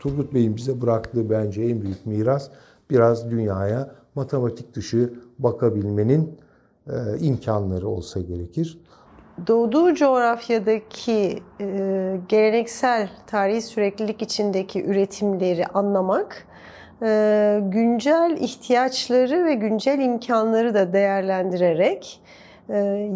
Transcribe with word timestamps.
Turgut 0.00 0.34
Bey'in 0.34 0.56
bize 0.56 0.80
bıraktığı 0.80 1.30
bence 1.30 1.62
en 1.62 1.82
büyük 1.82 2.06
miras 2.06 2.50
biraz 2.90 3.30
dünyaya 3.30 3.90
matematik 4.14 4.74
dışı 4.74 5.14
bakabilmenin 5.38 6.38
e, 6.86 7.18
imkanları 7.20 7.88
olsa 7.88 8.20
gerekir. 8.20 8.78
Doğduğu 9.46 9.94
coğrafyadaki 9.94 11.42
e, 11.60 12.20
geleneksel 12.28 13.10
tarihi 13.26 13.62
süreklilik 13.62 14.22
içindeki 14.22 14.84
üretimleri 14.84 15.66
anlamak, 15.66 16.46
e, 17.02 17.60
güncel 17.62 18.36
ihtiyaçları 18.40 19.44
ve 19.44 19.54
güncel 19.54 19.98
imkanları 19.98 20.74
da 20.74 20.92
değerlendirerek 20.92 22.20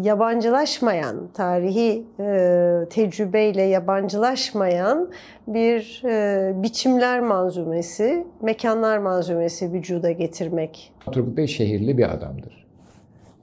yabancılaşmayan, 0.03 1.29
tarihi 1.33 2.03
e, 2.19 2.89
tecrübeyle 2.89 3.61
yabancılaşmayan 3.61 5.11
bir 5.47 6.01
e, 6.05 6.53
biçimler 6.63 7.19
manzumesi, 7.19 8.27
mekanlar 8.41 8.97
manzumesi 8.97 9.73
vücuda 9.73 10.11
getirmek. 10.11 10.93
Turgut 11.11 11.37
Bey 11.37 11.47
şehirli 11.47 11.97
bir 11.97 12.13
adamdır. 12.13 12.67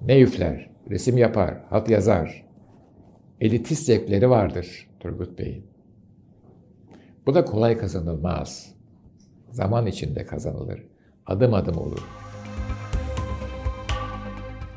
Ne 0.07 0.21
üfler, 0.21 0.71
resim 0.91 1.19
yapar, 1.19 1.55
hat 1.71 1.91
yazar. 1.91 2.45
Elitist 3.41 3.87
zevkleri 3.87 4.31
vardır 4.31 4.91
Turgut 5.01 5.39
Bey'in. 5.39 5.67
Bu 7.27 7.35
da 7.35 7.45
kolay 7.45 7.79
kazanılmaz. 7.79 8.75
Zaman 9.51 9.87
içinde 9.87 10.27
kazanılır. 10.27 10.87
Adım 11.27 11.55
adım 11.55 11.79
olur. 11.79 12.09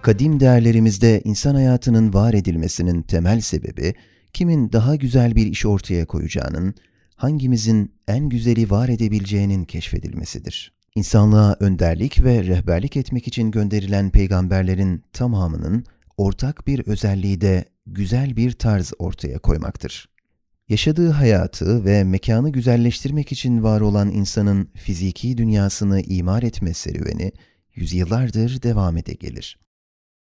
Kadim 0.06 0.40
değerlerimizde 0.40 1.22
insan 1.24 1.56
hayatının 1.56 2.14
var 2.14 2.34
edilmesinin 2.34 3.02
temel 3.02 3.42
sebebi, 3.42 3.94
kimin 4.34 4.72
daha 4.72 4.96
güzel 4.96 5.36
bir 5.36 5.48
iş 5.48 5.66
ortaya 5.66 6.06
koyacağının, 6.06 6.76
hangimizin 7.16 7.94
en 8.08 8.30
güzeli 8.30 8.70
var 8.70 8.90
edebileceğinin 8.90 9.66
keşfedilmesidir. 9.66 10.74
İnsanlığa 10.96 11.58
önderlik 11.60 12.24
ve 12.24 12.44
rehberlik 12.44 12.98
etmek 12.98 13.28
için 13.28 13.52
gönderilen 13.52 14.10
peygamberlerin 14.10 15.04
tamamının 15.14 15.86
ortak 16.18 16.68
bir 16.68 16.88
özelliği 16.88 17.42
de 17.42 17.66
güzel 17.88 18.38
bir 18.38 18.52
tarz 18.52 18.94
ortaya 19.00 19.40
koymaktır. 19.40 20.10
Yaşadığı 20.70 21.10
hayatı 21.10 21.86
ve 21.86 22.04
mekanı 22.04 22.50
güzelleştirmek 22.50 23.32
için 23.32 23.64
var 23.64 23.82
olan 23.82 24.12
insanın 24.12 24.70
fiziki 24.76 25.38
dünyasını 25.38 26.02
imar 26.02 26.44
etme 26.44 26.74
serüveni 26.74 27.32
yüzyıllardır 27.76 28.62
devam 28.62 28.98
ede 28.98 29.14
gelir. 29.14 29.65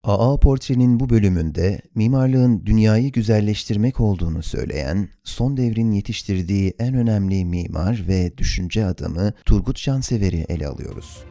AA 0.05 0.37
Portre'nin 0.41 1.01
bu 1.01 1.11
bölümünde 1.11 1.81
mimarlığın 1.95 2.67
dünyayı 2.67 3.12
güzelleştirmek 3.12 4.01
olduğunu 4.01 4.42
söyleyen, 4.42 5.09
son 5.25 5.57
devrin 5.57 5.92
yetiştirdiği 5.92 6.75
en 6.79 6.95
önemli 6.95 7.45
mimar 7.45 8.05
ve 8.09 8.39
düşünce 8.39 8.84
adamı 8.84 9.33
Turgut 9.45 9.77
Cansever'i 9.77 10.45
ele 10.48 10.69
alıyoruz. 10.69 11.25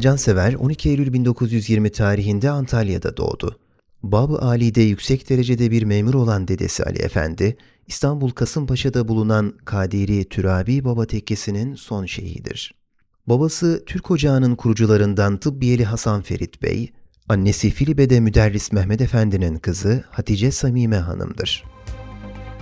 Cansever 0.00 0.54
12 0.54 0.88
Eylül 0.88 1.12
1920 1.12 1.92
tarihinde 1.92 2.50
Antalya'da 2.50 3.16
doğdu. 3.16 3.58
Bab-ı 4.02 4.38
Ali'de 4.38 4.82
yüksek 4.82 5.30
derecede 5.30 5.70
bir 5.70 5.82
memur 5.82 6.14
olan 6.14 6.48
dedesi 6.48 6.84
Ali 6.84 6.98
Efendi, 6.98 7.56
İstanbul 7.86 8.30
Kasımpaşa'da 8.30 9.08
bulunan 9.08 9.54
Kadiri 9.64 10.28
Türabi 10.28 10.84
Baba 10.84 11.06
Tekkesi'nin 11.06 11.74
son 11.74 12.06
şeyhidir. 12.06 12.83
Babası 13.26 13.82
Türk 13.86 14.10
Ocağı'nın 14.10 14.54
kurucularından 14.54 15.36
Tıbbiyeli 15.36 15.84
Hasan 15.84 16.22
Ferit 16.22 16.62
Bey, 16.62 16.92
annesi 17.28 17.70
Filibe'de 17.70 18.20
müderris 18.20 18.72
Mehmet 18.72 19.00
Efendi'nin 19.00 19.58
kızı 19.58 20.04
Hatice 20.10 20.50
Samime 20.50 20.96
Hanım'dır. 20.96 21.64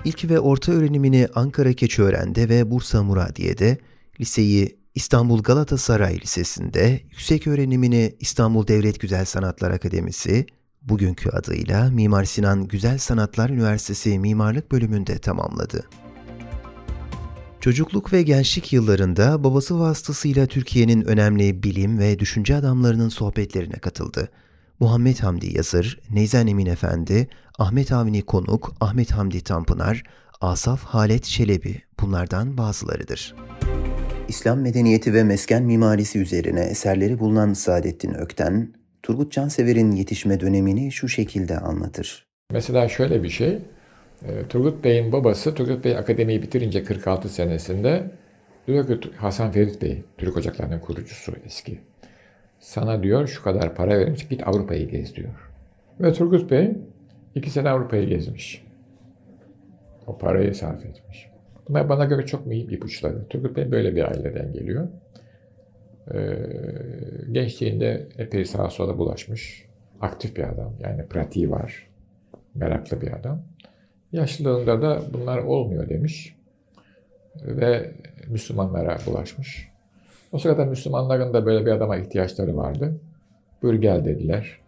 İlk 0.04 0.30
ve 0.30 0.40
orta 0.40 0.72
öğrenimini 0.72 1.28
Ankara 1.34 1.72
Keçiören'de 1.72 2.48
ve 2.48 2.70
Bursa 2.70 3.02
Muradiye'de, 3.02 3.78
liseyi 4.20 4.78
İstanbul 4.94 5.42
Galatasaray 5.42 6.20
Lisesi'nde, 6.20 7.00
yüksek 7.10 7.46
öğrenimini 7.46 8.14
İstanbul 8.20 8.66
Devlet 8.66 9.00
Güzel 9.00 9.24
Sanatlar 9.24 9.70
Akademisi, 9.70 10.46
bugünkü 10.82 11.30
adıyla 11.30 11.90
Mimar 11.90 12.24
Sinan 12.24 12.68
Güzel 12.68 12.98
Sanatlar 12.98 13.50
Üniversitesi 13.50 14.18
Mimarlık 14.18 14.72
bölümünde 14.72 15.18
tamamladı. 15.18 15.84
Çocukluk 17.62 18.12
ve 18.12 18.22
gençlik 18.22 18.72
yıllarında 18.72 19.44
babası 19.44 19.80
vasıtasıyla 19.80 20.46
Türkiye'nin 20.46 21.02
önemli 21.02 21.62
bilim 21.62 21.98
ve 21.98 22.18
düşünce 22.18 22.56
adamlarının 22.56 23.08
sohbetlerine 23.08 23.74
katıldı. 23.74 24.28
Muhammed 24.80 25.18
Hamdi 25.18 25.56
Yazır, 25.56 26.00
Neyzen 26.10 26.46
Emin 26.46 26.66
Efendi, 26.66 27.28
Ahmet 27.58 27.92
Avni 27.92 28.22
Konuk, 28.22 28.74
Ahmet 28.80 29.10
Hamdi 29.10 29.40
Tanpınar, 29.40 30.02
Asaf 30.40 30.84
Halet 30.84 31.24
Çelebi 31.24 31.82
bunlardan 32.00 32.58
bazılarıdır. 32.58 33.34
İslam 34.28 34.60
medeniyeti 34.60 35.14
ve 35.14 35.24
mesken 35.24 35.62
mimarisi 35.62 36.18
üzerine 36.18 36.60
eserleri 36.60 37.18
bulunan 37.18 37.52
Saadettin 37.52 38.14
Ökten, 38.14 38.74
Turgut 39.02 39.32
Cansever'in 39.32 39.92
yetişme 39.92 40.40
dönemini 40.40 40.92
şu 40.92 41.08
şekilde 41.08 41.58
anlatır. 41.58 42.26
Mesela 42.52 42.88
şöyle 42.88 43.22
bir 43.22 43.30
şey, 43.30 43.58
e, 44.28 44.48
Turgut 44.48 44.84
Bey'in 44.84 45.12
babası, 45.12 45.54
Turgut 45.54 45.84
Bey 45.84 45.96
akademiyi 45.96 46.42
bitirince 46.42 46.84
46 46.84 47.28
senesinde 47.28 48.10
diyor 48.66 49.00
ki 49.00 49.10
Hasan 49.16 49.50
Ferit 49.50 49.82
Bey, 49.82 50.02
Türk 50.18 50.36
Ocakları'nın 50.36 50.80
kurucusu 50.80 51.32
eski. 51.46 51.80
Sana 52.58 53.02
diyor 53.02 53.26
şu 53.26 53.42
kadar 53.42 53.74
para 53.74 53.98
verim 53.98 54.16
git 54.30 54.48
Avrupa'yı 54.48 54.88
gez 54.88 55.16
diyor. 55.16 55.50
Ve 56.00 56.12
Turgut 56.12 56.50
Bey 56.50 56.72
iki 57.34 57.50
sene 57.50 57.70
Avrupa'yı 57.70 58.08
gezmiş. 58.08 58.64
O 60.06 60.18
parayı 60.18 60.54
sarf 60.54 60.86
etmiş. 60.86 61.30
Bunlar 61.68 61.88
bana 61.88 62.04
göre 62.04 62.26
çok 62.26 62.46
mühim 62.46 62.70
ipuçları. 62.70 63.28
Turgut 63.28 63.56
Bey 63.56 63.70
böyle 63.70 63.96
bir 63.96 64.04
aileden 64.04 64.52
geliyor. 64.52 64.88
Ee, 66.14 66.36
gençliğinde 67.32 68.08
epey 68.18 68.44
sağa 68.44 68.70
sola 68.70 68.98
bulaşmış. 68.98 69.66
Aktif 70.00 70.36
bir 70.36 70.42
adam. 70.42 70.74
Yani 70.80 71.06
pratiği 71.06 71.50
var. 71.50 71.88
Meraklı 72.54 73.00
bir 73.00 73.12
adam. 73.12 73.42
Yaşlılığında 74.12 74.82
da 74.82 75.02
bunlar 75.12 75.38
olmuyor 75.38 75.88
demiş. 75.88 76.36
Ve 77.44 77.92
Müslümanlara 78.28 78.98
bulaşmış. 79.06 79.68
O 80.32 80.38
sırada 80.38 80.64
Müslümanların 80.64 81.34
da 81.34 81.46
böyle 81.46 81.66
bir 81.66 81.70
adama 81.70 81.96
ihtiyaçları 81.96 82.56
vardı. 82.56 83.00
Buyur 83.62 83.74
gel 83.74 84.04
dediler. 84.04 84.58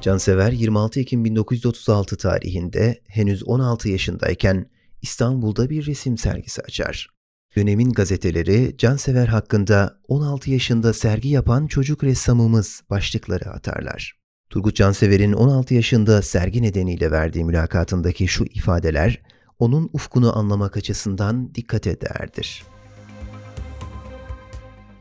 Cansever 0.00 0.52
26 0.52 1.00
Ekim 1.00 1.24
1936 1.24 2.16
tarihinde 2.16 3.00
henüz 3.08 3.48
16 3.48 3.88
yaşındayken 3.88 4.66
İstanbul'da 5.02 5.70
bir 5.70 5.86
resim 5.86 6.18
sergisi 6.18 6.62
açar. 6.62 7.08
Dönemin 7.56 7.92
gazeteleri 7.92 8.76
Cansever 8.78 9.26
hakkında 9.26 9.98
16 10.08 10.50
yaşında 10.50 10.92
sergi 10.92 11.28
yapan 11.28 11.66
çocuk 11.66 12.04
ressamımız 12.04 12.82
başlıkları 12.90 13.50
atarlar. 13.50 14.23
Turgut 14.54 14.76
Cansever'in 14.76 15.32
16 15.32 15.74
yaşında 15.74 16.22
sergi 16.22 16.62
nedeniyle 16.62 17.10
verdiği 17.10 17.44
mülakatındaki 17.44 18.28
şu 18.28 18.44
ifadeler 18.44 19.22
onun 19.58 19.90
ufkunu 19.92 20.38
anlamak 20.38 20.76
açısından 20.76 21.54
dikkate 21.54 22.00
değerdir. 22.00 22.64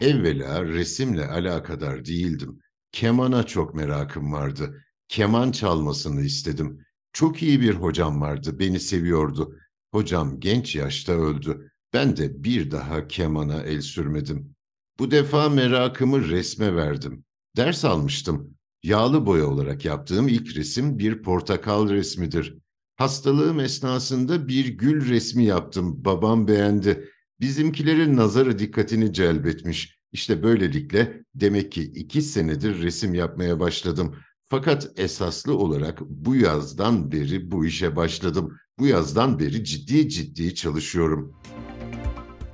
Evvela 0.02 0.64
resimle 0.64 1.28
alakadar 1.28 2.06
değildim. 2.06 2.59
Kemana 2.91 3.44
çok 3.44 3.75
merakım 3.75 4.34
vardı. 4.34 4.84
Keman 5.08 5.52
çalmasını 5.52 6.22
istedim. 6.22 6.85
Çok 7.14 7.44
iyi 7.44 7.62
bir 7.62 7.75
hocam 7.75 8.22
vardı, 8.22 8.59
beni 8.59 8.80
seviyordu. 8.80 9.56
Hocam 9.91 10.40
genç 10.40 10.75
yaşta 10.75 11.14
öldü. 11.14 11.72
Ben 11.94 12.18
de 12.18 12.44
bir 12.44 12.72
daha 12.72 13.08
kemana 13.08 13.64
el 13.64 13.81
sürmedim. 13.81 14.56
Bu 15.00 15.12
defa 15.12 15.50
merakımı 15.50 16.30
resme 16.30 16.75
verdim. 16.75 17.25
Ders 17.58 17.85
almıştım. 17.85 18.53
Yağlı 18.84 19.26
boya 19.26 19.46
olarak 19.48 19.86
yaptığım 19.86 20.28
ilk 20.28 20.56
resim 20.56 21.00
bir 21.00 21.22
portakal 21.22 21.90
resmidir. 21.90 22.58
Hastalığım 22.96 23.59
esnasında 23.59 24.47
bir 24.47 24.68
gül 24.78 25.09
resmi 25.09 25.46
yaptım. 25.46 26.06
Babam 26.06 26.47
beğendi. 26.47 27.09
Bizimkilerin 27.40 28.18
nazarı 28.18 28.59
dikkatini 28.59 29.14
celbetmiş. 29.14 30.00
İşte 30.12 30.44
böylelikle 30.44 31.24
demek 31.35 31.72
ki 31.72 31.84
iki 31.84 32.22
senedir 32.22 32.82
resim 32.82 33.14
yapmaya 33.14 33.59
başladım. 33.59 34.16
Fakat 34.46 34.91
esaslı 34.97 35.58
olarak 35.58 36.02
bu 36.02 36.36
yazdan 36.36 37.12
beri 37.12 37.52
bu 37.52 37.66
işe 37.66 37.96
başladım. 37.96 38.58
Bu 38.79 38.88
yazdan 38.88 39.40
beri 39.40 39.64
ciddi 39.64 40.09
ciddi 40.09 40.56
çalışıyorum. 40.56 41.34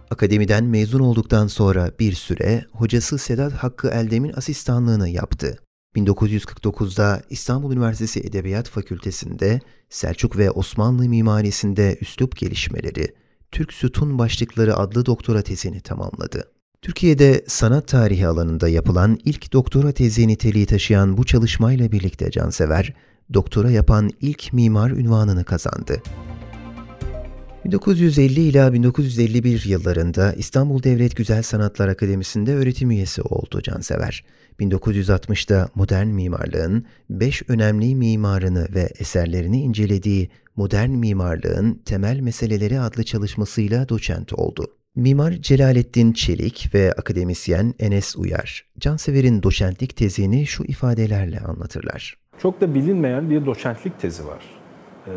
Akademiden 0.09 0.63
mezun 0.63 0.99
olduktan 0.99 1.47
sonra 1.47 1.91
bir 1.99 2.13
süre 2.13 2.65
hocası 2.71 3.17
Sedat 3.17 3.53
Hakkı 3.53 3.87
Eldem'in 3.87 4.33
asistanlığını 4.33 5.09
yaptı. 5.09 5.59
1949'da 5.95 7.21
İstanbul 7.29 7.73
Üniversitesi 7.73 8.19
Edebiyat 8.19 8.69
Fakültesi'nde 8.69 9.59
Selçuk 9.89 10.37
ve 10.37 10.51
Osmanlı 10.51 11.09
mimarisinde 11.09 11.97
üslup 12.01 12.37
gelişmeleri, 12.37 13.15
Türk 13.51 13.73
Sütun 13.73 14.19
Başlıkları 14.19 14.77
adlı 14.77 15.05
doktora 15.05 15.41
tezini 15.41 15.81
tamamladı. 15.81 16.51
Türkiye'de 16.81 17.43
sanat 17.47 17.87
tarihi 17.87 18.27
alanında 18.27 18.69
yapılan 18.69 19.19
ilk 19.25 19.53
doktora 19.53 19.91
tezi 19.91 20.27
niteliği 20.27 20.65
taşıyan 20.65 21.17
bu 21.17 21.25
çalışmayla 21.25 21.91
birlikte 21.91 22.31
Cansever, 22.31 22.93
doktora 23.33 23.71
yapan 23.71 24.09
ilk 24.21 24.53
mimar 24.53 24.91
ünvanını 24.91 25.43
kazandı. 25.43 26.01
1950 27.65 28.39
ila 28.39 28.73
1951 28.73 29.65
yıllarında 29.65 30.33
İstanbul 30.33 30.83
Devlet 30.83 31.15
Güzel 31.15 31.43
Sanatlar 31.43 31.87
Akademisi'nde 31.87 32.55
öğretim 32.55 32.91
üyesi 32.91 33.21
oldu 33.21 33.61
Cansever. 33.61 34.23
1960'da 34.59 35.69
modern 35.75 36.07
mimarlığın 36.07 36.85
5 37.09 37.43
önemli 37.49 37.95
mimarını 37.95 38.67
ve 38.75 38.89
eserlerini 38.99 39.61
incelediği 39.61 40.29
Modern 40.55 40.89
Mimarlığın 40.89 41.81
Temel 41.85 42.19
Meseleleri 42.19 42.79
adlı 42.79 43.03
çalışmasıyla 43.03 43.89
doçent 43.89 44.33
oldu. 44.33 44.67
Mimar 44.95 45.31
Celalettin 45.31 46.13
Çelik 46.13 46.69
ve 46.73 46.93
akademisyen 46.93 47.73
Enes 47.79 48.15
Uyar, 48.17 48.65
Cansever'in 48.79 49.43
doçentlik 49.43 49.95
tezini 49.95 50.47
şu 50.47 50.63
ifadelerle 50.63 51.39
anlatırlar. 51.39 52.17
Çok 52.41 52.61
da 52.61 52.75
bilinmeyen 52.75 53.29
bir 53.29 53.45
doçentlik 53.45 53.99
tezi 53.99 54.27
var. 54.27 54.43
Ee, 55.07 55.11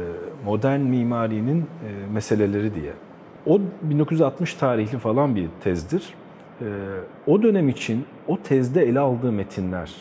modern 0.45 0.81
mimarinin 0.81 1.61
e, 1.61 2.07
meseleleri 2.13 2.75
diye. 2.75 2.93
O 3.47 3.61
1960 3.83 4.55
tarihli 4.55 4.99
falan 4.99 5.37
bir 5.37 5.49
tezdir. 5.65 6.15
Ee, 6.61 6.65
o 7.27 7.43
dönem 7.43 7.69
için 7.69 8.07
o 8.29 8.43
tezde 8.43 8.83
ele 8.83 9.01
aldığı 9.01 9.33
metinler, 9.33 9.93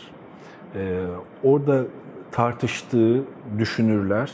e, 0.75 1.05
orada 1.43 1.83
tartıştığı 2.31 3.23
düşünürler, 3.57 4.31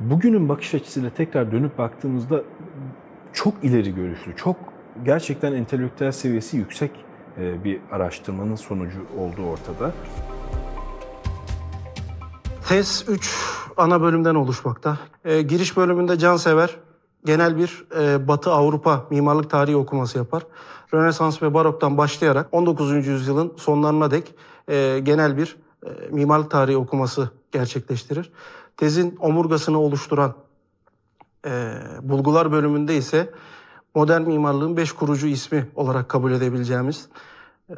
bugünün 0.00 0.48
bakış 0.48 0.74
açısıyla 0.74 1.10
tekrar 1.10 1.52
dönüp 1.52 1.78
baktığımızda 1.78 2.42
çok 3.32 3.54
ileri 3.62 3.94
görüşlü, 3.94 4.36
çok 4.36 4.56
gerçekten 5.04 5.52
entelektüel 5.52 6.12
seviyesi 6.12 6.56
yüksek 6.56 6.90
e, 7.38 7.64
bir 7.64 7.80
araştırmanın 7.92 8.56
sonucu 8.56 8.98
olduğu 9.18 9.46
ortada. 9.46 9.92
Tez 12.68 13.04
3 13.08 13.36
ana 13.76 14.02
bölümden 14.02 14.34
oluşmakta. 14.34 14.98
E, 15.24 15.42
giriş 15.42 15.76
bölümünde 15.76 16.18
cansever 16.18 16.76
genel 17.24 17.56
bir 17.56 17.84
e, 17.98 18.28
Batı 18.28 18.50
Avrupa 18.50 19.06
mimarlık 19.10 19.50
tarihi 19.50 19.76
okuması 19.76 20.18
yapar. 20.18 20.46
Rönesans 20.94 21.42
ve 21.42 21.54
Barok'tan 21.54 21.98
başlayarak 21.98 22.48
19. 22.52 23.06
yüzyılın 23.06 23.52
sonlarına 23.56 24.10
dek 24.10 24.34
e, 24.68 25.00
genel 25.02 25.36
bir 25.36 25.56
e, 25.86 25.88
mimarlık 26.10 26.50
tarihi 26.50 26.76
okuması 26.76 27.30
gerçekleştirir. 27.52 28.32
Tezin 28.76 29.16
omurgasını 29.20 29.80
oluşturan 29.80 30.34
e, 31.46 31.72
bulgular 32.02 32.52
bölümünde 32.52 32.96
ise 32.96 33.30
modern 33.94 34.22
mimarlığın 34.22 34.76
beş 34.76 34.92
kurucu 34.92 35.26
ismi 35.26 35.70
olarak 35.74 36.08
kabul 36.08 36.32
edebileceğimiz 36.32 37.08
e, 37.68 37.74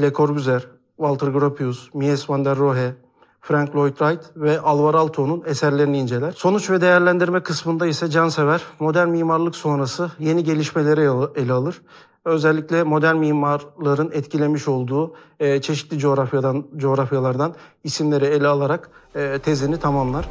Le 0.00 0.12
Corbusier, 0.12 0.66
Walter 0.96 1.28
Gropius, 1.28 1.94
Mies 1.94 2.30
van 2.30 2.44
der 2.44 2.56
Rohe, 2.56 2.94
Frank 3.40 3.76
Lloyd 3.76 3.96
Wright 3.96 4.24
ve 4.36 4.60
Alvar 4.60 4.94
Aalto'nun 4.94 5.42
eserlerini 5.46 5.98
inceler. 5.98 6.32
Sonuç 6.32 6.70
ve 6.70 6.80
değerlendirme 6.80 7.42
kısmında 7.42 7.86
ise 7.86 8.10
cansever, 8.10 8.62
modern 8.78 9.08
mimarlık 9.08 9.56
sonrası 9.56 10.10
yeni 10.18 10.44
gelişmeleri 10.44 11.00
ele 11.36 11.52
alır. 11.52 11.80
Özellikle 12.24 12.82
modern 12.82 13.16
mimarların 13.16 14.10
etkilemiş 14.12 14.68
olduğu 14.68 15.14
e, 15.40 15.60
çeşitli 15.60 15.98
coğrafyadan 15.98 16.66
coğrafyalardan 16.76 17.54
isimleri 17.84 18.24
ele 18.24 18.46
alarak 18.46 18.90
e, 19.14 19.38
tezini 19.38 19.80
tamamlar. 19.80 20.28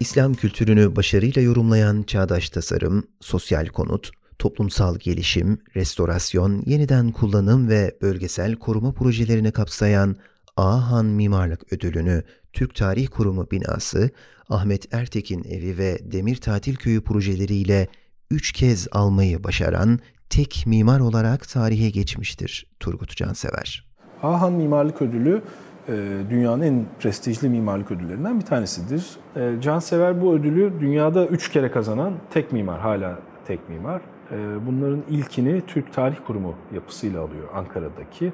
İslam 0.00 0.34
kültürünü 0.34 0.96
başarıyla 0.96 1.42
yorumlayan 1.42 2.02
çağdaş 2.02 2.50
tasarım, 2.50 3.04
sosyal 3.20 3.66
konut, 3.66 4.10
toplumsal 4.38 4.96
gelişim, 4.98 5.58
restorasyon, 5.76 6.62
yeniden 6.66 7.12
kullanım 7.12 7.68
ve 7.68 7.96
bölgesel 8.02 8.56
koruma 8.56 8.92
projelerini 8.92 9.52
kapsayan 9.52 10.16
Ağahan 10.56 11.06
Mimarlık 11.06 11.72
Ödülünü 11.72 12.22
Türk 12.52 12.74
Tarih 12.74 13.08
Kurumu 13.08 13.50
binası, 13.50 14.10
Ahmet 14.48 14.94
Ertekin 14.94 15.44
Evi 15.44 15.78
ve 15.78 15.98
Demir 16.12 16.36
Tatil 16.36 16.76
Köyü 16.76 17.00
projeleriyle 17.00 17.88
üç 18.30 18.52
kez 18.52 18.88
almayı 18.92 19.44
başaran 19.44 19.98
tek 20.30 20.64
mimar 20.66 21.00
olarak 21.00 21.48
tarihe 21.48 21.90
geçmiştir 21.90 22.66
Turgut 22.80 23.16
Cansever. 23.16 23.88
Ağahan 24.22 24.52
Mimarlık 24.52 25.02
Ödülü 25.02 25.42
e, 25.88 25.92
dünyanın 26.30 26.62
en 26.62 26.86
prestijli 27.00 27.48
mimarlık 27.48 27.90
ödüllerinden 27.90 28.40
bir 28.40 28.44
tanesidir. 28.44 29.06
E, 29.36 29.60
Cansever 29.60 30.22
bu 30.22 30.34
ödülü 30.34 30.72
dünyada 30.80 31.26
üç 31.26 31.52
kere 31.52 31.70
kazanan 31.70 32.14
tek 32.30 32.52
mimar, 32.52 32.80
hala 32.80 33.18
tek 33.46 33.68
mimar. 33.68 34.02
E, 34.32 34.36
bunların 34.66 35.02
ilkini 35.10 35.62
Türk 35.66 35.92
Tarih 35.92 36.16
Kurumu 36.26 36.54
yapısıyla 36.74 37.20
alıyor 37.20 37.48
Ankara'daki. 37.54 38.32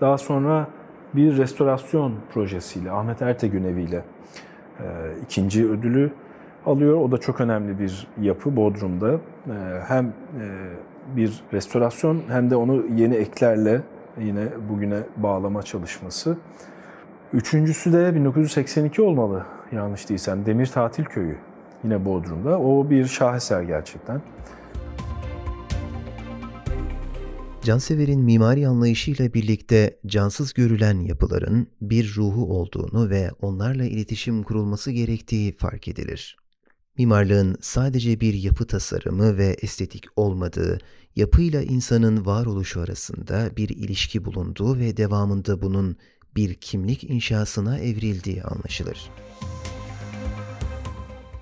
Daha 0.00 0.18
sonra 0.18 0.68
bir 1.14 1.36
restorasyon 1.36 2.14
projesiyle, 2.34 2.90
Ahmet 2.90 3.22
Ertegün 3.22 3.64
eviyle 3.64 4.04
ikinci 5.24 5.70
ödülü 5.70 6.10
alıyor. 6.66 7.00
O 7.00 7.12
da 7.12 7.18
çok 7.18 7.40
önemli 7.40 7.78
bir 7.78 8.06
yapı 8.20 8.56
Bodrum'da. 8.56 9.20
Hem 9.88 10.12
bir 11.16 11.42
restorasyon 11.52 12.22
hem 12.28 12.50
de 12.50 12.56
onu 12.56 12.84
yeni 12.94 13.14
eklerle 13.14 13.80
yine 14.20 14.48
bugüne 14.68 14.98
bağlama 15.16 15.62
çalışması. 15.62 16.36
Üçüncüsü 17.32 17.92
de 17.92 18.14
1982 18.14 19.02
olmalı 19.02 19.46
yanlış 19.72 20.08
değilsem. 20.08 20.46
Demir 20.46 20.66
Tatil 20.66 21.04
Köyü 21.04 21.36
yine 21.84 22.04
Bodrum'da. 22.04 22.60
O 22.60 22.90
bir 22.90 23.04
şaheser 23.04 23.62
gerçekten. 23.62 24.20
Cansever'in 27.66 28.20
mimari 28.20 28.68
anlayışıyla 28.68 29.34
birlikte 29.34 29.98
cansız 30.06 30.52
görülen 30.52 31.00
yapıların 31.00 31.66
bir 31.80 32.14
ruhu 32.16 32.58
olduğunu 32.58 33.10
ve 33.10 33.30
onlarla 33.40 33.84
iletişim 33.84 34.42
kurulması 34.42 34.90
gerektiği 34.90 35.56
fark 35.56 35.88
edilir. 35.88 36.36
Mimarlığın 36.98 37.56
sadece 37.60 38.20
bir 38.20 38.34
yapı 38.34 38.66
tasarımı 38.66 39.36
ve 39.36 39.56
estetik 39.62 40.04
olmadığı, 40.16 40.78
yapıyla 41.16 41.62
insanın 41.62 42.26
varoluşu 42.26 42.80
arasında 42.80 43.56
bir 43.56 43.68
ilişki 43.68 44.24
bulunduğu 44.24 44.78
ve 44.78 44.96
devamında 44.96 45.62
bunun 45.62 45.96
bir 46.36 46.54
kimlik 46.54 47.04
inşasına 47.04 47.78
evrildiği 47.78 48.42
anlaşılır. 48.42 49.10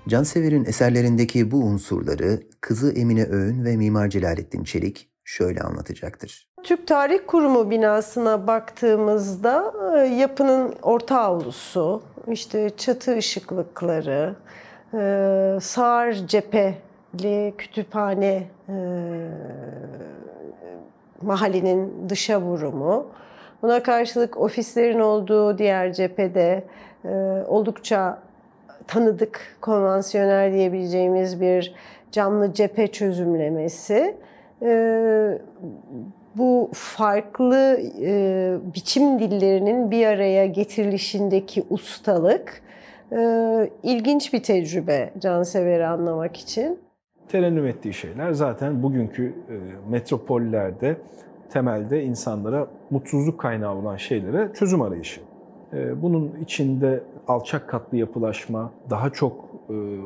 Cansever'in 0.07 0.65
eserlerindeki 0.65 1.51
bu 1.51 1.63
unsurları 1.63 2.43
kızı 2.61 2.91
Emine 2.91 3.25
Öğün 3.25 3.65
ve 3.65 3.77
Mimar 3.77 4.09
Celalettin 4.09 4.63
Çelik 4.63 5.14
şöyle 5.25 5.61
anlatacaktır. 5.61 6.47
Türk 6.63 6.87
Tarih 6.87 7.19
Kurumu 7.27 7.69
binasına 7.69 8.47
baktığımızda 8.47 9.73
e, 9.97 9.99
yapının 9.99 10.75
orta 10.81 11.19
avlusu, 11.19 12.03
işte 12.27 12.69
çatı 12.77 13.17
ışıklıkları, 13.17 14.35
e, 14.93 15.59
sağır 15.61 16.13
cepheli 16.13 17.53
kütüphane 17.57 18.47
e, 18.69 18.75
mahallenin 21.21 22.09
dışa 22.09 22.41
vurumu, 22.41 23.07
Buna 23.61 23.83
karşılık 23.83 24.37
ofislerin 24.37 24.99
olduğu 24.99 25.57
diğer 25.57 25.93
cephede 25.93 26.63
oldukça 27.47 28.19
tanıdık, 28.87 29.57
konvansiyonel 29.61 30.53
diyebileceğimiz 30.53 31.41
bir 31.41 31.75
camlı 32.11 32.53
cephe 32.53 32.87
çözümlemesi. 32.87 34.17
E, 34.61 35.39
bu 36.35 36.69
farklı 36.73 37.79
e, 38.01 38.57
biçim 38.75 39.19
dillerinin 39.19 39.91
bir 39.91 40.05
araya 40.05 40.45
getirilişindeki 40.45 41.63
ustalık 41.69 42.61
e, 43.11 43.19
ilginç 43.83 44.33
bir 44.33 44.43
tecrübe 44.43 45.11
cansever'i 45.19 45.85
anlamak 45.85 46.37
için. 46.37 46.79
Terennüm 47.27 47.65
ettiği 47.65 47.93
şeyler 47.93 48.31
zaten 48.31 48.83
bugünkü 48.83 49.25
e, 49.25 49.55
metropollerde 49.89 50.97
temelde 51.49 52.03
insanlara 52.03 52.67
mutsuzluk 52.89 53.39
kaynağı 53.39 53.75
olan 53.75 53.97
şeylere 53.97 54.49
çözüm 54.53 54.81
arayışı. 54.81 55.21
Ee, 55.73 56.01
bunun 56.01 56.31
içinde 56.41 57.03
alçak 57.27 57.69
katlı 57.69 57.97
yapılaşma, 57.97 58.71
daha 58.89 59.09
çok 59.09 59.44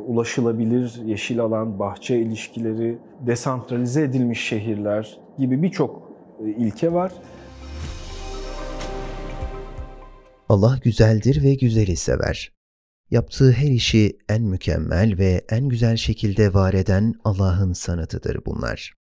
ulaşılabilir 0.08 1.02
yeşil 1.06 1.40
alan, 1.40 1.80
bahçe 1.80 2.20
ilişkileri, 2.20 2.98
desantralize 3.20 4.04
edilmiş 4.04 4.42
şehirler 4.42 5.20
gibi 5.38 5.64
birçok 5.64 6.12
e, 6.40 6.50
ilke 6.50 6.94
var. 6.94 7.12
Allah 10.50 10.80
güzeldir 10.84 11.44
ve 11.44 11.54
güzeli 11.54 11.96
sever. 11.96 12.52
Yaptığı 13.12 13.52
her 13.52 13.72
işi 13.72 14.18
en 14.30 14.42
mükemmel 14.42 15.18
ve 15.18 15.46
en 15.50 15.70
güzel 15.70 15.98
şekilde 15.98 16.54
var 16.54 16.74
eden 16.74 17.14
Allah'ın 17.24 17.74
sanatıdır 17.74 18.46
bunlar. 18.46 18.94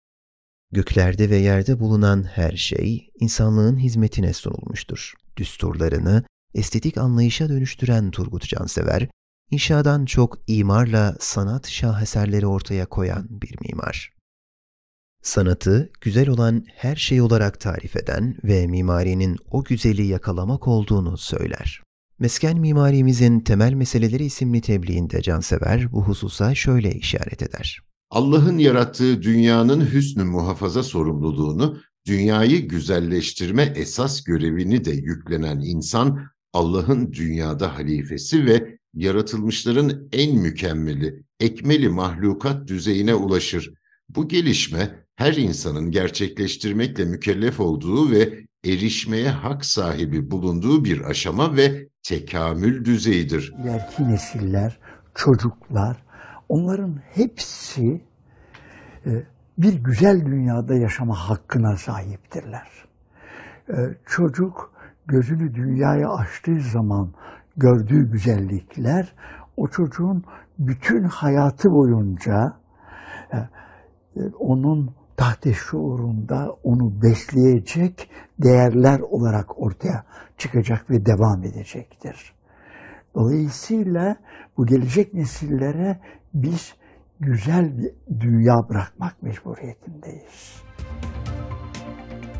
Göklerde 0.72 1.30
ve 1.30 1.36
yerde 1.36 1.80
bulunan 1.80 2.22
her 2.22 2.52
şey 2.52 3.10
insanlığın 3.20 3.78
hizmetine 3.78 4.32
sunulmuştur. 4.32 5.14
Düsturlarını 5.36 6.22
estetik 6.54 6.98
anlayışa 6.98 7.48
dönüştüren 7.48 8.10
Turgut 8.10 8.48
Cansever, 8.48 9.08
inşadan 9.50 10.04
çok 10.04 10.38
imarla 10.46 11.16
sanat 11.20 11.68
şaheserleri 11.68 12.46
ortaya 12.46 12.86
koyan 12.86 13.26
bir 13.30 13.54
mimar. 13.60 14.12
Sanatı 15.22 15.90
güzel 16.00 16.28
olan 16.28 16.64
her 16.74 16.96
şey 16.96 17.20
olarak 17.20 17.60
tarif 17.60 17.96
eden 17.96 18.36
ve 18.44 18.66
mimarinin 18.66 19.36
o 19.50 19.64
güzeli 19.64 20.06
yakalamak 20.06 20.68
olduğunu 20.68 21.16
söyler. 21.16 21.82
Mesken 22.18 22.58
Mimarimizin 22.58 23.40
Temel 23.40 23.72
Meseleleri 23.72 24.24
isimli 24.24 24.60
tebliğinde 24.60 25.22
Cansever 25.22 25.92
bu 25.92 26.02
hususa 26.02 26.54
şöyle 26.54 26.94
işaret 26.94 27.42
eder. 27.42 27.80
Allah'ın 28.10 28.58
yarattığı 28.58 29.22
dünyanın 29.22 29.92
hüsnü 29.92 30.24
muhafaza 30.24 30.82
sorumluluğunu, 30.82 31.78
dünyayı 32.06 32.68
güzelleştirme 32.68 33.72
esas 33.76 34.24
görevini 34.24 34.84
de 34.84 34.90
yüklenen 34.90 35.60
insan, 35.60 36.20
Allah'ın 36.52 37.12
dünyada 37.12 37.76
halifesi 37.76 38.46
ve 38.46 38.77
yaratılmışların 38.94 40.08
en 40.12 40.36
mükemmeli, 40.36 41.22
ekmeli 41.40 41.88
mahlukat 41.88 42.68
düzeyine 42.68 43.14
ulaşır. 43.14 43.74
Bu 44.08 44.28
gelişme 44.28 45.04
her 45.16 45.32
insanın 45.32 45.90
gerçekleştirmekle 45.90 47.04
mükellef 47.04 47.60
olduğu 47.60 48.10
ve 48.10 48.48
erişmeye 48.64 49.30
hak 49.30 49.64
sahibi 49.64 50.30
bulunduğu 50.30 50.84
bir 50.84 51.00
aşama 51.00 51.56
ve 51.56 51.88
tekamül 52.02 52.84
düzeyidir. 52.84 53.54
İleriki 53.62 54.08
nesiller, 54.08 54.78
çocuklar, 55.14 55.96
onların 56.48 57.00
hepsi 57.14 58.00
e, 59.06 59.10
bir 59.58 59.72
güzel 59.72 60.26
dünyada 60.26 60.74
yaşama 60.74 61.14
hakkına 61.14 61.76
sahiptirler. 61.76 62.68
E, 63.68 63.76
çocuk 64.06 64.72
gözünü 65.06 65.54
dünyaya 65.54 66.10
açtığı 66.10 66.60
zaman 66.60 67.12
gördüğü 67.58 68.10
güzellikler 68.12 69.14
o 69.56 69.68
çocuğun 69.68 70.24
bütün 70.58 71.02
hayatı 71.02 71.70
boyunca 71.70 72.56
e, 73.32 73.38
onun 74.38 74.90
tahte 75.16 75.52
şuurunda 75.52 76.56
onu 76.62 77.02
besleyecek 77.02 78.10
değerler 78.42 79.00
olarak 79.00 79.62
ortaya 79.62 80.04
çıkacak 80.38 80.90
ve 80.90 81.06
devam 81.06 81.44
edecektir. 81.44 82.32
Dolayısıyla 83.14 84.16
bu 84.56 84.66
gelecek 84.66 85.14
nesillere 85.14 86.00
biz 86.34 86.74
güzel 87.20 87.78
bir 87.78 87.90
dünya 88.20 88.54
bırakmak 88.68 89.22
mecburiyetindeyiz. 89.22 90.62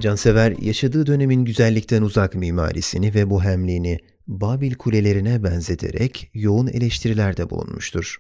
Cansever 0.01 0.55
yaşadığı 0.59 1.07
dönemin 1.07 1.45
güzellikten 1.45 2.03
uzak 2.03 2.35
mimarisini 2.35 3.15
ve 3.15 3.31
bohemliğini 3.31 3.99
Babil 4.29 4.75
kulelerine 4.75 5.43
benzeterek 5.43 6.31
yoğun 6.35 6.67
eleştirilerde 6.67 7.51
bulunmuştur. 7.51 8.17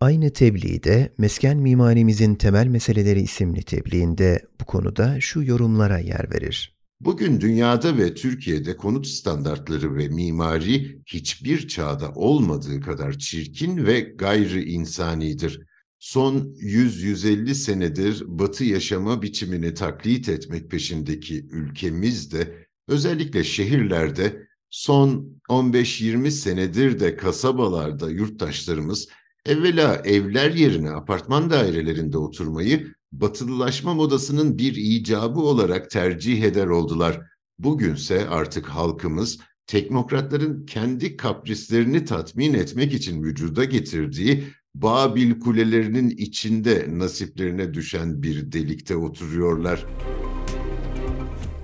Aynı 0.00 0.32
tebliğde 0.32 1.12
Mesken 1.18 1.56
Mimarimizin 1.56 2.34
Temel 2.34 2.66
Meseleleri 2.66 3.20
isimli 3.20 3.62
tebliğinde 3.62 4.42
bu 4.60 4.64
konuda 4.64 5.20
şu 5.20 5.42
yorumlara 5.42 5.98
yer 5.98 6.30
verir. 6.30 6.76
Bugün 7.00 7.40
dünyada 7.40 7.98
ve 7.98 8.14
Türkiye'de 8.14 8.76
konut 8.76 9.06
standartları 9.06 9.96
ve 9.96 10.08
mimari 10.08 11.02
hiçbir 11.06 11.68
çağda 11.68 12.12
olmadığı 12.12 12.80
kadar 12.80 13.18
çirkin 13.18 13.86
ve 13.86 14.00
gayri 14.00 14.64
insanidir. 14.64 15.60
Son 15.98 16.34
100-150 16.36 17.54
senedir 17.54 18.22
batı 18.26 18.64
yaşama 18.64 19.22
biçimini 19.22 19.74
taklit 19.74 20.28
etmek 20.28 20.70
peşindeki 20.70 21.46
ülkemizde 21.50 22.66
özellikle 22.88 23.44
şehirlerde 23.44 24.47
son 24.70 25.40
15-20 25.48 26.30
senedir 26.30 27.00
de 27.00 27.16
kasabalarda 27.16 28.10
yurttaşlarımız 28.10 29.08
evvela 29.46 29.96
evler 30.04 30.50
yerine 30.50 30.90
apartman 30.90 31.50
dairelerinde 31.50 32.18
oturmayı 32.18 32.94
batılılaşma 33.12 33.94
modasının 33.94 34.58
bir 34.58 34.76
icabı 34.76 35.40
olarak 35.40 35.90
tercih 35.90 36.42
eder 36.42 36.66
oldular. 36.66 37.20
Bugünse 37.58 38.28
artık 38.28 38.66
halkımız 38.66 39.38
teknokratların 39.66 40.66
kendi 40.66 41.16
kaprislerini 41.16 42.04
tatmin 42.04 42.54
etmek 42.54 42.94
için 42.94 43.22
vücuda 43.22 43.64
getirdiği 43.64 44.44
Babil 44.74 45.40
kulelerinin 45.40 46.10
içinde 46.10 46.86
nasiplerine 46.88 47.74
düşen 47.74 48.22
bir 48.22 48.52
delikte 48.52 48.96
oturuyorlar. 48.96 49.86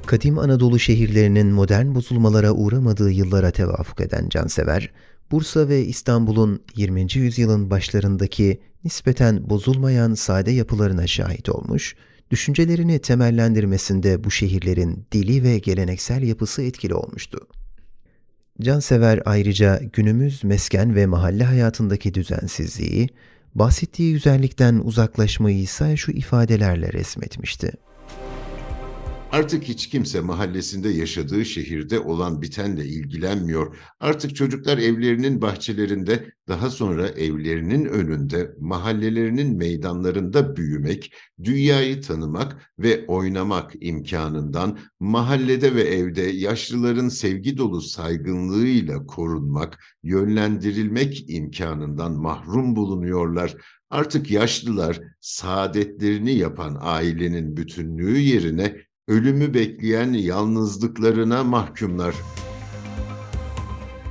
Kadim 0.06 0.38
Anadolu 0.38 0.78
şehirlerinin 0.78 1.46
modern 1.46 1.94
bozulmalara 1.94 2.52
uğramadığı 2.52 3.10
yıllara 3.10 3.50
tevafuk 3.50 4.00
eden 4.00 4.28
Cansever, 4.28 4.90
Bursa 5.30 5.68
ve 5.68 5.84
İstanbul'un 5.84 6.62
20. 6.76 7.06
yüzyılın 7.14 7.70
başlarındaki 7.70 8.60
nispeten 8.84 9.50
bozulmayan 9.50 10.14
sade 10.14 10.50
yapılarına 10.50 11.06
şahit 11.06 11.48
olmuş, 11.48 11.96
düşüncelerini 12.30 12.98
temellendirmesinde 12.98 14.24
bu 14.24 14.30
şehirlerin 14.30 15.06
dili 15.12 15.42
ve 15.42 15.58
geleneksel 15.58 16.22
yapısı 16.22 16.62
etkili 16.62 16.94
olmuştu. 16.94 17.38
Cansever 18.60 19.22
ayrıca 19.24 19.80
günümüz 19.92 20.44
mesken 20.44 20.94
ve 20.94 21.06
mahalle 21.06 21.44
hayatındaki 21.44 22.14
düzensizliği, 22.14 23.08
bahsettiği 23.54 24.12
güzellikten 24.12 24.74
uzaklaşmayı 24.84 25.58
ise 25.58 25.96
şu 25.96 26.12
ifadelerle 26.12 26.92
resmetmişti. 26.92 27.72
Artık 29.34 29.64
hiç 29.64 29.88
kimse 29.88 30.20
mahallesinde 30.20 30.88
yaşadığı 30.88 31.44
şehirde 31.44 32.00
olan 32.00 32.42
bitenle 32.42 32.84
ilgilenmiyor. 32.86 33.76
Artık 34.00 34.36
çocuklar 34.36 34.78
evlerinin 34.78 35.42
bahçelerinde, 35.42 36.32
daha 36.48 36.70
sonra 36.70 37.08
evlerinin 37.08 37.84
önünde, 37.84 38.54
mahallelerinin 38.60 39.56
meydanlarında 39.56 40.56
büyümek, 40.56 41.14
dünyayı 41.44 42.02
tanımak 42.02 42.72
ve 42.78 43.06
oynamak 43.06 43.72
imkanından, 43.80 44.78
mahallede 45.00 45.74
ve 45.74 45.82
evde 45.82 46.22
yaşlıların 46.22 47.08
sevgi 47.08 47.58
dolu 47.58 47.80
saygınlığıyla 47.80 49.06
korunmak, 49.06 49.84
yönlendirilmek 50.02 51.30
imkanından 51.30 52.12
mahrum 52.12 52.76
bulunuyorlar. 52.76 53.54
Artık 53.90 54.30
yaşlılar 54.30 55.00
saadetlerini 55.20 56.32
yapan 56.32 56.78
ailenin 56.80 57.56
bütünlüğü 57.56 58.18
yerine 58.18 58.84
ölümü 59.08 59.54
bekleyen 59.54 60.12
yalnızlıklarına 60.12 61.44
mahkumlar. 61.44 62.14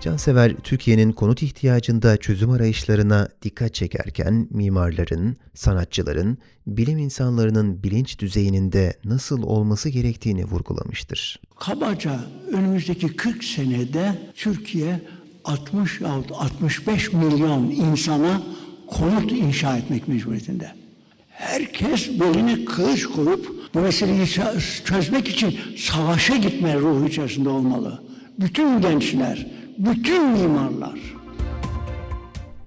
Cansever, 0.01 0.55
Türkiye'nin 0.63 1.12
konut 1.12 1.43
ihtiyacında 1.43 2.17
çözüm 2.17 2.50
arayışlarına 2.50 3.29
dikkat 3.41 3.73
çekerken 3.73 4.47
mimarların, 4.51 5.38
sanatçıların, 5.53 6.38
bilim 6.67 6.97
insanlarının 6.97 7.83
bilinç 7.83 8.19
düzeyinde 8.19 8.93
nasıl 9.05 9.43
olması 9.43 9.89
gerektiğini 9.89 10.45
vurgulamıştır. 10.45 11.39
Kabaca 11.59 12.19
önümüzdeki 12.51 13.15
40 13.15 13.43
senede 13.43 14.31
Türkiye 14.35 15.01
60 15.43 16.01
65 16.01 17.13
milyon 17.13 17.63
insana 17.63 18.43
konut 18.88 19.31
inşa 19.31 19.77
etmek 19.77 20.07
mecburiyetinde. 20.07 20.71
Herkes 21.29 22.19
beline 22.19 22.65
kılıç 22.65 23.05
kurup 23.05 23.62
bu 23.74 23.80
meseleyi 23.80 24.25
çözmek 24.86 25.27
için 25.27 25.56
savaşa 25.77 26.36
gitme 26.36 26.75
ruhu 26.75 27.08
içerisinde 27.08 27.50
olmalı. 27.50 28.03
Bütün 28.39 28.82
gençler, 28.82 29.48
bütün 29.77 30.30
mimarlar. 30.30 31.00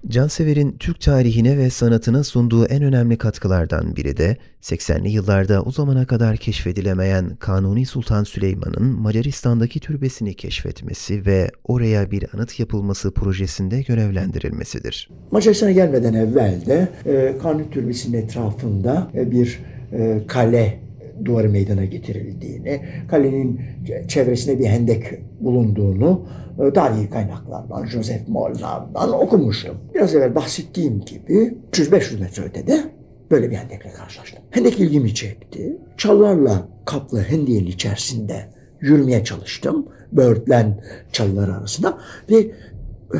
Cansever'in 0.07 0.77
Türk 0.77 1.01
tarihine 1.01 1.57
ve 1.57 1.69
sanatına 1.69 2.23
sunduğu 2.23 2.65
en 2.65 2.83
önemli 2.83 3.17
katkılardan 3.17 3.95
biri 3.95 4.17
de 4.17 4.37
80'li 4.61 5.09
yıllarda 5.09 5.61
o 5.61 5.71
zamana 5.71 6.05
kadar 6.05 6.37
keşfedilemeyen 6.37 7.35
Kanuni 7.35 7.85
Sultan 7.85 8.23
Süleyman'ın 8.23 8.85
Macaristan'daki 8.85 9.79
türbesini 9.79 10.33
keşfetmesi 10.33 11.25
ve 11.25 11.49
oraya 11.63 12.11
bir 12.11 12.25
anıt 12.33 12.59
yapılması 12.59 13.11
projesinde 13.11 13.81
görevlendirilmesidir. 13.81 15.09
Macaristan'a 15.31 15.71
gelmeden 15.71 16.13
evvel 16.13 16.65
de 16.65 16.89
e, 17.05 17.37
Kanuni 17.41 17.69
Türbesi'nin 17.69 18.17
etrafında 18.17 19.11
e, 19.15 19.31
bir 19.31 19.59
e, 19.93 20.21
kale 20.27 20.86
duvarı 21.25 21.49
meydana 21.49 21.85
getirildiğini, 21.85 22.81
kalenin 23.09 23.61
çevresinde 24.07 24.59
bir 24.59 24.65
hendek 24.65 25.03
bulunduğunu 25.39 26.25
e, 26.59 26.73
tarihi 26.73 27.09
kaynaklardan, 27.09 27.85
Joseph 27.85 28.27
Molnar'dan 28.27 29.13
okumuştum. 29.13 29.77
Biraz 29.95 30.15
evvel 30.15 30.35
bahsettiğim 30.35 31.05
gibi 31.05 31.57
300-500 31.71 32.19
metre 32.19 32.43
ötede 32.43 32.83
böyle 33.31 33.51
bir 33.51 33.55
hendekle 33.55 33.91
karşılaştım. 33.91 34.43
Hendek 34.51 34.79
ilgimi 34.79 35.15
çekti. 35.15 35.77
Çallarla 35.97 36.67
kaplı 36.85 37.21
hendeğin 37.21 37.65
içerisinde 37.65 38.45
yürümeye 38.81 39.23
çalıştım. 39.23 39.87
Böğürtlen 40.11 40.83
çalılar 41.11 41.49
arasında 41.49 41.97
ve 42.29 42.51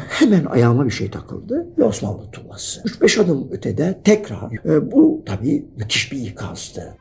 hemen 0.09 0.45
ayağıma 0.45 0.85
bir 0.85 0.91
şey 0.91 1.11
takıldı 1.11 1.67
ve 1.77 1.83
Osmanlı 1.83 2.31
tuvası. 2.31 2.81
3-5 2.81 3.21
adım 3.21 3.47
ötede 3.51 3.99
tekrar 4.03 4.51
e, 4.65 4.91
bu 4.91 5.23
tabii 5.25 5.65
müthiş 5.77 6.11
bir 6.11 6.17
ikazdı. 6.17 6.97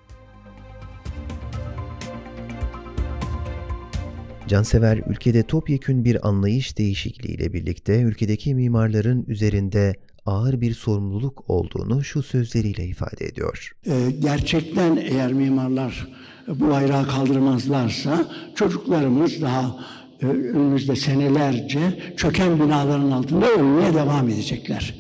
Cansever 4.49 5.00
ülkede 5.11 5.43
topyekün 5.43 6.05
bir 6.05 6.29
anlayış 6.29 6.79
değişikliğiyle 6.79 7.53
birlikte 7.53 8.00
ülkedeki 8.00 8.55
mimarların 8.55 9.25
üzerinde 9.29 9.95
ağır 10.26 10.61
bir 10.61 10.75
sorumluluk 10.75 11.50
olduğunu 11.50 12.05
şu 12.05 12.23
sözleriyle 12.23 12.85
ifade 12.85 13.26
ediyor. 13.26 13.73
Ee, 13.87 14.11
gerçekten 14.21 14.97
eğer 14.97 15.33
mimarlar 15.33 16.09
bu 16.49 16.71
bayrağı 16.71 17.07
kaldırmazlarsa 17.07 18.29
çocuklarımız 18.55 19.43
daha 19.43 19.76
e, 20.23 20.26
önümüzde 20.26 20.97
senelerce 20.97 21.81
çöken 22.17 22.61
binaların 22.61 23.11
altında 23.11 23.50
ölmeye 23.50 23.95
devam 23.95 24.29
edecekler. 24.29 24.95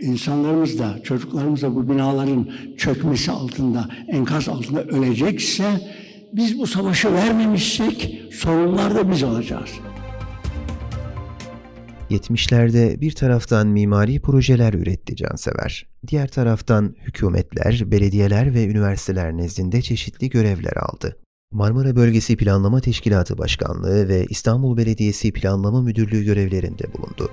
İnsanlarımız 0.00 0.78
da, 0.78 0.98
çocuklarımız 1.02 1.62
da 1.62 1.74
bu 1.74 1.90
binaların 1.90 2.50
çökmesi 2.76 3.30
altında, 3.30 3.88
enkaz 4.08 4.48
altında 4.48 4.82
ölecekse 4.84 5.80
biz 6.32 6.58
bu 6.58 6.66
savaşı 6.66 7.12
vermemişsek 7.12 8.22
sorunlar 8.32 8.94
da 8.94 9.10
biz 9.10 9.22
olacağız. 9.22 9.70
70'lerde 12.10 13.00
bir 13.00 13.12
taraftan 13.12 13.66
mimari 13.66 14.20
projeler 14.20 14.74
üretti 14.74 15.16
Cansever. 15.16 15.86
Diğer 16.08 16.28
taraftan 16.28 16.94
hükümetler, 17.00 17.82
belediyeler 17.86 18.54
ve 18.54 18.66
üniversiteler 18.66 19.36
nezdinde 19.36 19.82
çeşitli 19.82 20.28
görevler 20.28 20.76
aldı. 20.76 21.16
Marmara 21.52 21.96
Bölgesi 21.96 22.36
Planlama 22.36 22.80
Teşkilatı 22.80 23.38
Başkanlığı 23.38 24.08
ve 24.08 24.26
İstanbul 24.30 24.76
Belediyesi 24.76 25.32
Planlama 25.32 25.82
Müdürlüğü 25.82 26.24
görevlerinde 26.24 26.92
bulundu. 26.92 27.30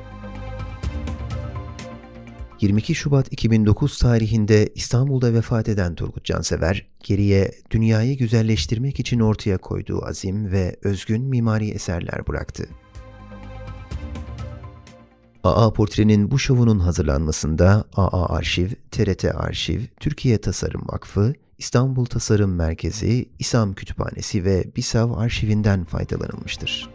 22 2.61 2.95
Şubat 2.95 3.33
2009 3.33 3.99
tarihinde 3.99 4.69
İstanbul'da 4.75 5.33
vefat 5.33 5.69
eden 5.69 5.95
Turgut 5.95 6.25
Cansever, 6.25 6.87
geriye 7.05 7.51
dünyayı 7.71 8.17
güzelleştirmek 8.17 8.99
için 8.99 9.19
ortaya 9.19 9.57
koyduğu 9.57 10.05
azim 10.05 10.51
ve 10.51 10.75
özgün 10.83 11.23
mimari 11.23 11.69
eserler 11.69 12.27
bıraktı. 12.27 12.69
AA 15.43 15.73
Portre'nin 15.73 16.31
bu 16.31 16.39
şovunun 16.39 16.79
hazırlanmasında 16.79 17.85
AA 17.95 18.35
Arşiv, 18.35 18.69
TRT 18.91 19.25
Arşiv, 19.25 19.81
Türkiye 19.99 20.37
Tasarım 20.37 20.81
Vakfı, 20.87 21.33
İstanbul 21.57 22.05
Tasarım 22.05 22.55
Merkezi, 22.55 23.29
İSAM 23.39 23.73
Kütüphanesi 23.73 24.45
ve 24.45 24.75
BİSAV 24.75 25.17
arşivinden 25.17 25.83
faydalanılmıştır. 25.85 26.94